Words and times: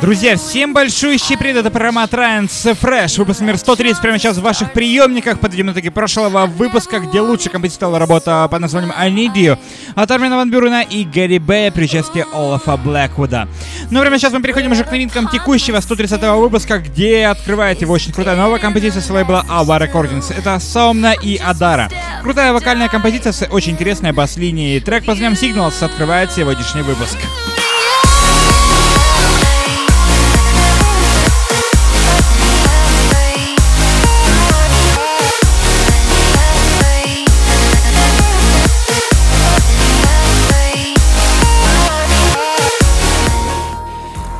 Друзья, 0.00 0.36
всем 0.36 0.74
большущий 0.74 1.36
привет, 1.36 1.56
это 1.56 1.70
программа 1.70 2.04
Trance 2.04 2.76
Fresh, 2.80 3.18
выпуск 3.18 3.40
номер 3.40 3.58
130 3.58 4.02
прямо 4.02 4.18
сейчас 4.18 4.36
в 4.36 4.42
ваших 4.42 4.72
приемниках, 4.72 5.40
подведем 5.40 5.72
итоги 5.72 5.88
прошлого 5.88 6.46
выпуска, 6.46 6.98
где 7.00 7.20
лучше 7.20 7.48
композиция 7.48 7.76
стала 7.76 7.98
работа 7.98 8.46
под 8.50 8.60
названием 8.60 8.92
I 8.96 9.10
Need 9.10 9.34
You 9.34 9.58
от 9.94 10.10
Армина 10.10 10.36
Ван 10.36 10.50
Бюрена 10.50 10.82
и 10.82 11.04
Гэри 11.04 11.38
Бэя 11.38 11.70
при 11.70 11.84
участии 11.84 12.24
Олафа 12.32 12.76
Блэквуда. 12.76 13.48
Ну, 13.90 14.00
прямо 14.00 14.18
сейчас 14.18 14.32
мы 14.32 14.42
переходим 14.42 14.72
уже 14.72 14.84
к 14.84 14.90
новинкам 14.90 15.28
текущего 15.28 15.80
130 15.80 16.22
выпуска, 16.22 16.78
где 16.78 17.26
открывает 17.26 17.80
его 17.80 17.94
очень 17.94 18.12
крутая 18.12 18.36
новая 18.36 18.58
композиция 18.58 19.00
с 19.00 19.10
лейбла 19.10 19.44
Ava 19.48 19.80
Recordings. 19.80 20.34
Это 20.36 20.58
Сомна 20.58 21.12
и 21.12 21.36
Адара. 21.36 21.88
Крутая 22.22 22.52
вокальная 22.52 22.88
композиция 22.88 23.32
с 23.32 23.46
очень 23.50 23.72
интересной 23.72 24.12
бас-линией. 24.12 24.80
Трек 24.80 25.04
под 25.04 25.20
названием 25.20 25.32
Signals 25.32 25.82
открывает 25.84 26.32
сегодняшний 26.32 26.82
выпуск. 26.82 27.16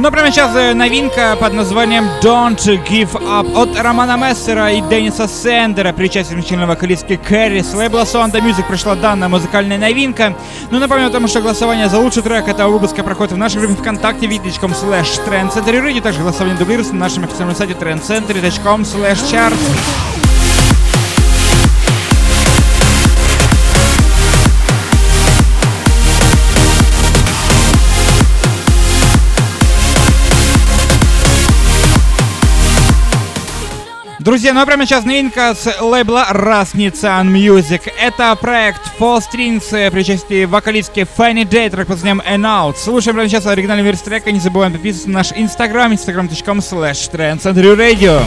Но 0.00 0.12
прямо 0.12 0.30
сейчас 0.30 0.54
э, 0.54 0.74
новинка 0.74 1.36
под 1.40 1.54
названием 1.54 2.04
Don't 2.22 2.64
Give 2.88 3.10
Up 3.10 3.52
от 3.60 3.76
Романа 3.76 4.16
Мессера 4.16 4.70
и 4.70 4.80
Денниса 4.80 5.26
Сендера 5.26 5.92
при 5.92 6.04
участии 6.04 6.30
замечательного 6.30 6.70
вокалистки 6.70 7.16
Кэрри. 7.16 7.62
С 7.62 7.74
лейбла 7.74 8.02
Sonda 8.02 8.40
Music 8.40 8.68
пришла 8.68 8.94
данная 8.94 9.26
музыкальная 9.28 9.76
новинка. 9.76 10.36
Но 10.70 10.78
напомню 10.78 11.08
о 11.08 11.10
том, 11.10 11.26
что 11.26 11.40
голосование 11.40 11.88
за 11.88 11.98
лучший 11.98 12.22
трек 12.22 12.46
этого 12.46 12.70
выпуска 12.70 13.02
проходит 13.02 13.32
в 13.32 13.38
нашей 13.38 13.60
группе 13.60 13.74
ВКонтакте 13.74 14.26
vk.com 14.26 14.70
slash 14.70 15.20
trendcenter 15.26 16.00
Также 16.00 16.20
голосование 16.20 16.56
дублируется 16.56 16.92
на 16.94 17.00
нашем 17.00 17.24
официальном 17.24 17.56
сайте 17.56 17.72
trendcenter.com 17.72 18.82
slash 18.82 19.18
charts. 19.32 20.27
Друзья, 34.28 34.52
ну 34.52 34.60
а 34.60 34.66
прямо 34.66 34.84
сейчас 34.84 35.06
новинка 35.06 35.54
с 35.54 35.80
лейбла 35.80 36.26
Rasnitsan 36.30 37.28
Music. 37.28 37.90
Это 37.98 38.36
проект 38.36 38.82
Fall 38.98 39.20
Strings 39.20 39.74
э, 39.74 39.90
при 39.90 40.00
участии 40.00 40.44
вокалистки 40.44 41.06
Fanny 41.16 41.48
Day, 41.48 41.70
трек 41.70 41.86
под 41.86 41.96
названием 42.04 42.20
An 42.20 42.42
Out. 42.42 42.76
Слушаем 42.76 43.16
прямо 43.16 43.30
сейчас 43.30 43.46
оригинальный 43.46 43.84
версию 43.84 44.04
трека. 44.04 44.30
Не 44.30 44.38
забываем 44.38 44.74
подписываться 44.74 45.08
на 45.08 45.14
наш 45.14 45.32
инстаграм, 45.32 45.90
instagram.com 45.94 46.58
slash 46.58 47.10
Radio. 47.10 48.22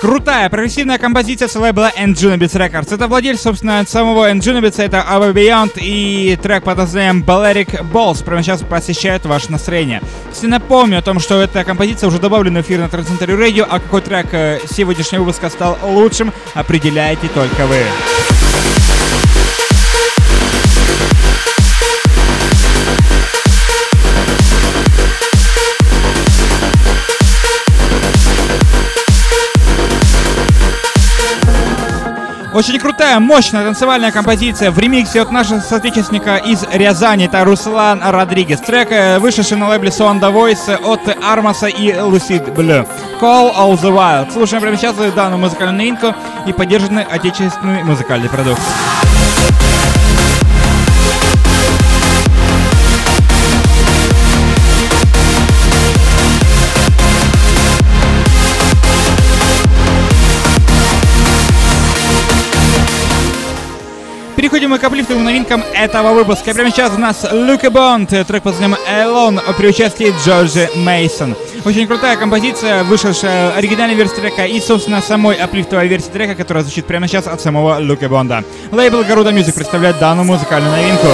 Крутая 0.00 0.48
прогрессивная 0.48 0.96
композиция 0.96 1.46
с 1.46 1.54
лейбла 1.56 1.92
Enjunibits 1.94 2.56
Records. 2.56 2.94
Это 2.94 3.06
владелец, 3.06 3.42
собственно, 3.42 3.84
самого 3.86 4.32
Enjunibits, 4.32 4.82
это 4.82 5.04
Ava 5.06 5.30
Beyond 5.34 5.72
и 5.76 6.38
трек 6.42 6.64
под 6.64 6.78
названием 6.78 7.22
Balearic 7.22 7.82
Balls 7.92 8.24
прямо 8.24 8.42
сейчас 8.42 8.62
посещает 8.62 9.26
ваше 9.26 9.52
настроение. 9.52 10.00
Если 10.30 10.46
напомню 10.46 11.00
о 11.00 11.02
том, 11.02 11.20
что 11.20 11.38
эта 11.42 11.64
композиция 11.64 12.08
уже 12.08 12.18
добавлена 12.18 12.62
в 12.62 12.64
эфир 12.64 12.80
на 12.80 12.88
Трансцентре 12.88 13.34
Radio, 13.34 13.66
а 13.68 13.78
какой 13.78 14.00
трек 14.00 14.28
э, 14.32 14.60
сегодняшнего 14.70 15.20
выпуска 15.24 15.50
стал 15.50 15.76
лучшим, 15.82 16.32
определяете 16.54 17.28
только 17.28 17.66
вы. 17.66 17.84
Очень 32.52 32.80
крутая, 32.80 33.20
мощная 33.20 33.64
танцевальная 33.64 34.10
композиция 34.10 34.72
в 34.72 34.78
ремиксе 34.78 35.22
от 35.22 35.30
нашего 35.30 35.60
соотечественника 35.60 36.36
из 36.36 36.64
Рязани. 36.72 37.26
Это 37.26 37.44
Руслан 37.44 38.02
Родригес. 38.02 38.58
Трек, 38.60 38.90
э, 38.90 39.20
вышедший 39.20 39.56
на 39.56 39.68
лейбле 39.68 39.90
Sound 39.90 40.20
Voice 40.20 40.74
от 40.82 41.00
Армаса 41.22 41.68
и 41.68 41.92
Lucid 41.92 42.52
Blue. 42.52 42.86
Call 43.20 43.54
All 43.56 43.80
The 43.80 43.94
Wild. 43.94 44.32
Слушаем 44.32 44.62
прямо 44.62 44.76
сейчас 44.76 44.96
данную 45.14 45.38
музыкальную 45.38 45.78
новинку 45.78 46.14
и 46.46 46.52
поддержанный 46.52 47.04
отечественный 47.04 47.84
музыкальный 47.84 48.28
продукт. 48.28 48.60
Переходим 64.70 64.76
мы 64.76 64.78
к 64.78 64.84
аплифтовым 64.84 65.24
новинкам 65.24 65.64
этого 65.74 66.12
выпуска. 66.12 66.54
Прямо 66.54 66.70
сейчас 66.70 66.92
у 66.94 66.98
нас 66.98 67.26
Люка 67.32 67.70
Бонд, 67.70 68.10
трек 68.10 68.42
под 68.42 68.60
названием 68.60 68.76
Элон 68.88 69.40
при 69.58 69.68
участии 69.68 70.14
Джорджи 70.24 70.70
Мейсон. 70.76 71.34
Очень 71.64 71.88
крутая 71.88 72.16
композиция, 72.16 72.84
вышедшая 72.84 73.52
оригинальная 73.54 73.96
версия 73.96 74.16
трека 74.16 74.44
и, 74.46 74.60
собственно, 74.60 75.02
самой 75.02 75.34
аплифтовой 75.36 75.88
версии 75.88 76.10
трека, 76.10 76.36
которая 76.36 76.62
звучит 76.62 76.86
прямо 76.86 77.08
сейчас 77.08 77.26
от 77.26 77.40
самого 77.40 77.80
Люка 77.80 78.08
Бонда. 78.08 78.44
Лейбл 78.70 79.00
Garuda 79.00 79.32
Music 79.32 79.54
представляет 79.54 79.98
данную 79.98 80.26
музыкальную 80.26 80.72
новинку. 80.72 81.08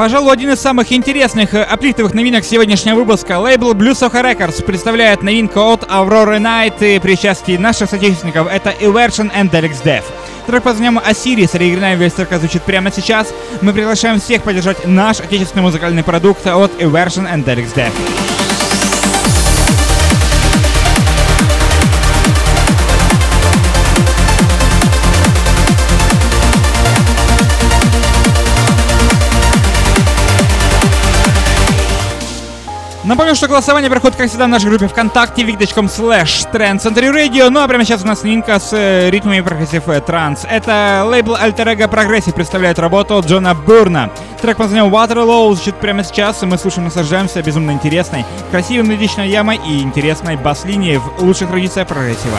Пожалуй, 0.00 0.32
один 0.32 0.48
из 0.48 0.58
самых 0.58 0.92
интересных 0.92 1.52
э, 1.52 1.62
аплифтовых 1.62 2.14
новинок 2.14 2.42
сегодняшнего 2.42 2.94
выпуска. 2.94 3.38
Лейбл 3.38 3.74
Blue 3.74 3.92
Soho 3.92 4.22
Records 4.22 4.64
представляет 4.64 5.22
новинку 5.22 5.60
от 5.60 5.82
Aurora 5.82 6.38
Night 6.38 6.96
и 6.96 6.98
при 6.98 7.12
участии 7.12 7.58
наших 7.58 7.90
соотечественников. 7.90 8.48
Это 8.50 8.70
Eversion 8.70 9.30
and 9.30 9.50
Alex 9.50 9.84
Death. 9.84 10.04
Трек 10.46 10.62
под 10.62 10.72
названием 10.72 10.98
Осирис, 11.04 11.54
оригинальная 11.54 11.96
версия 11.96 12.26
звучит 12.38 12.62
прямо 12.62 12.90
сейчас. 12.90 13.28
Мы 13.60 13.74
приглашаем 13.74 14.20
всех 14.20 14.42
поддержать 14.42 14.86
наш 14.86 15.20
отечественный 15.20 15.64
музыкальный 15.64 16.02
продукт 16.02 16.46
от 16.46 16.72
Eversion 16.80 17.30
and 17.30 17.44
Alex 17.44 17.74
Death. 17.74 18.39
Напомню, 33.10 33.34
что 33.34 33.48
голосование 33.48 33.90
проходит, 33.90 34.16
как 34.16 34.28
всегда, 34.28 34.44
в 34.44 34.50
нашей 34.50 34.70
группе 34.70 34.86
ВКонтакте 34.86 35.42
vk.com 35.42 35.86
slash 35.86 36.48
Radio. 36.52 37.50
Ну 37.50 37.58
а 37.58 37.66
прямо 37.66 37.84
сейчас 37.84 38.04
у 38.04 38.06
нас 38.06 38.22
новинка 38.22 38.60
с 38.60 38.72
э, 38.72 39.10
ритмами 39.10 39.40
progressive 39.40 39.88
э, 39.88 40.00
транс. 40.00 40.46
Это 40.48 41.02
лейбл 41.04 41.34
Alter 41.34 41.76
Ego 41.76 41.90
Progressive 41.90 42.32
представляет 42.32 42.78
работу 42.78 43.20
Джона 43.26 43.52
Бурна. 43.52 44.10
Трек 44.40 44.58
под 44.58 44.70
названием 44.70 44.94
Waterloo 44.94 45.52
звучит 45.56 45.74
прямо 45.80 46.04
сейчас, 46.04 46.44
и 46.44 46.46
мы 46.46 46.56
слушаем 46.56 46.84
наслаждаемся 46.84 47.42
безумно 47.42 47.72
интересной, 47.72 48.24
красивой 48.52 48.86
мелодичной 48.86 49.28
темой 49.28 49.56
и 49.56 49.82
интересной 49.82 50.36
бас-линией 50.36 50.98
в 50.98 51.20
лучших 51.24 51.48
традициях 51.50 51.88
прогрессива. 51.88 52.38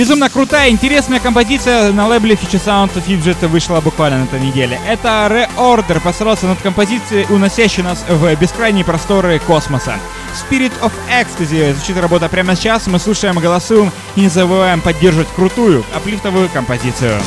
Безумно 0.00 0.30
крутая, 0.30 0.70
интересная 0.70 1.20
композиция 1.20 1.92
на 1.92 2.06
лейбле 2.06 2.34
Future 2.34 2.64
Sound 2.64 2.90
Fidget 3.06 3.46
вышла 3.48 3.82
буквально 3.82 4.20
на 4.20 4.24
этой 4.24 4.40
неделе. 4.40 4.80
Это 4.88 5.28
Reorder 5.30 6.00
постарался 6.00 6.46
над 6.46 6.58
композицией, 6.62 7.26
уносящей 7.28 7.82
нас 7.82 8.02
в 8.08 8.34
бескрайние 8.36 8.82
просторы 8.82 9.38
космоса. 9.40 9.96
Spirit 10.32 10.72
of 10.80 10.92
Ecstasy 11.12 11.74
звучит 11.74 11.98
работа 11.98 12.30
прямо 12.30 12.56
сейчас, 12.56 12.86
мы 12.86 12.98
слушаем, 12.98 13.38
голосуем 13.38 13.92
и 14.16 14.22
не 14.22 14.28
забываем 14.28 14.80
поддерживать 14.80 15.28
крутую, 15.36 15.84
аплифтовую 15.94 16.48
композицию. 16.48 17.20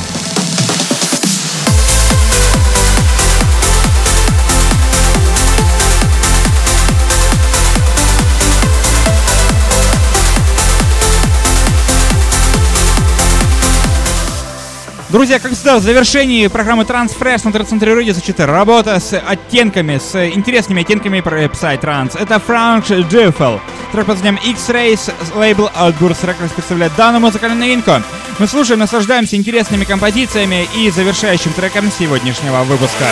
Друзья, 15.13 15.39
как 15.39 15.51
всегда, 15.51 15.77
в 15.77 15.83
завершении 15.83 16.47
программы 16.47 16.85
Transfresh 16.85 17.41
на 17.43 17.51
Трансцентре 17.51 17.93
Radio 17.93 18.13
звучит 18.13 18.39
работа 18.39 18.99
с 18.99 19.15
оттенками, 19.15 19.99
с 19.99 20.15
интересными 20.29 20.81
оттенками 20.81 21.21
про 21.21 21.43
Psytrance. 21.43 22.19
Это 22.19 22.39
Франк 22.39 22.89
Джиффел. 22.89 23.61
Трек 23.91 24.07
под 24.07 24.15
названием 24.15 24.39
X-Race, 24.43 25.13
лейбл 25.35 25.69
Outburst 25.75 26.23
Records 26.23 26.55
представляет 26.55 26.95
данную 26.95 27.21
музыкальную 27.21 27.59
новинку. 27.59 27.91
Мы 28.39 28.47
слушаем, 28.47 28.79
наслаждаемся 28.79 29.35
интересными 29.35 29.83
композициями 29.83 30.67
и 30.75 30.89
завершающим 30.89 31.53
треком 31.53 31.91
сегодняшнего 31.91 32.63
выпуска. 32.63 33.05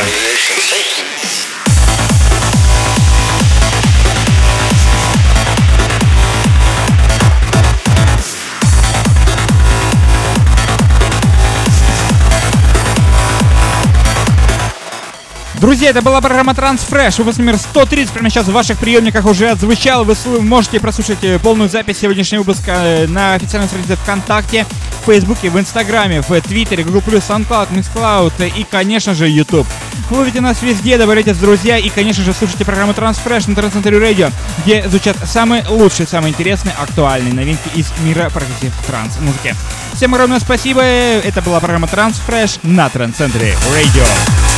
Друзья, 15.61 15.91
это 15.91 16.01
была 16.01 16.21
программа 16.21 16.53
TranceFresh, 16.53 17.19
выпуск 17.19 17.37
номер 17.37 17.55
130. 17.55 18.11
Прямо 18.11 18.31
сейчас 18.31 18.47
в 18.47 18.51
ваших 18.51 18.79
приемниках 18.79 19.25
уже 19.25 19.47
отзвучал. 19.51 20.03
Вы 20.03 20.15
можете 20.41 20.79
прослушать 20.79 21.19
э, 21.21 21.37
полную 21.37 21.69
запись 21.69 21.99
сегодняшнего 21.99 22.41
выпуска 22.41 22.71
э, 22.71 23.05
на 23.05 23.35
официальной 23.35 23.67
странице 23.67 23.95
ВКонтакте, 23.97 24.65
в 25.03 25.05
Фейсбуке, 25.05 25.51
в 25.51 25.59
Инстаграме, 25.59 26.23
в 26.23 26.41
Твиттере, 26.41 26.83
Google+, 26.83 26.99
SoundCloud, 27.01 27.67
MixCloud 27.73 28.51
и, 28.57 28.63
конечно 28.63 29.13
же, 29.13 29.29
YouTube. 29.29 29.67
Увидите 30.09 30.41
нас 30.41 30.63
везде, 30.63 30.97
добавляйтесь, 30.97 31.37
друзья, 31.37 31.77
и, 31.77 31.89
конечно 31.89 32.23
же, 32.23 32.33
слушайте 32.33 32.65
программу 32.65 32.93
TranceFresh 32.93 33.47
на 33.47 33.55
Trance 33.55 33.75
Century 33.75 33.99
Radio, 33.99 34.33
где 34.65 34.89
звучат 34.89 35.15
самые 35.25 35.63
лучшие, 35.69 36.07
самые 36.07 36.31
интересные, 36.31 36.73
актуальные 36.73 37.35
новинки 37.35 37.69
из 37.75 37.93
мира 38.03 38.31
progressive 38.33 38.73
trance 38.87 39.19
музыки. 39.19 39.55
Всем 39.93 40.11
огромное 40.15 40.39
спасибо. 40.39 40.81
Это 40.81 41.43
была 41.43 41.59
программа 41.59 41.85
TranceFresh 41.85 42.61
на 42.63 42.89
Trance 42.89 43.20
Century 43.20 43.55
Radio. 43.75 44.50